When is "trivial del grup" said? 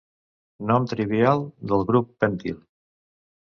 0.93-2.11